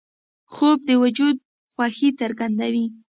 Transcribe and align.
خوب 0.53 0.77
د 0.89 0.89
وجود 1.03 1.35
خوښي 1.73 2.09
څرګندوي 2.19 2.87